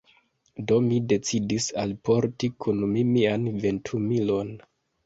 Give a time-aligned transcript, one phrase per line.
[0.71, 4.57] Do, mi decidis alporti kun mi mian ventumilon.